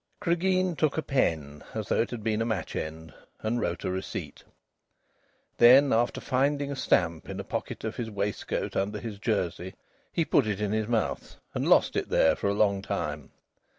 Cregeen 0.19 0.75
took 0.75 0.97
a 0.97 1.03
pen 1.03 1.63
as 1.75 1.87
though 1.89 2.01
it 2.01 2.09
had 2.09 2.23
been 2.23 2.41
a 2.41 2.45
match 2.45 2.75
end 2.75 3.13
and 3.41 3.61
wrote 3.61 3.83
a 3.83 3.91
receipt. 3.91 4.43
Then, 5.59 5.93
after 5.93 6.19
finding 6.19 6.71
a 6.71 6.75
stamp 6.75 7.29
in 7.29 7.39
a 7.39 7.43
pocket 7.43 7.83
of 7.83 7.97
his 7.97 8.09
waistcoat 8.09 8.75
under 8.75 8.97
his 8.99 9.19
jersey, 9.19 9.75
he 10.11 10.25
put 10.25 10.47
it 10.47 10.59
in 10.59 10.71
his 10.71 10.87
mouth 10.87 11.35
and 11.53 11.69
lost 11.69 11.95
it 11.95 12.09
there 12.09 12.35
for 12.35 12.47
a 12.47 12.55
long 12.55 12.81
time. 12.81 13.29